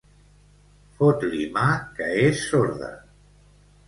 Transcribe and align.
Fot-li 1.01 1.43
mà 1.57 1.65
que 1.99 2.07
és 2.21 2.41
sorda. 2.47 2.91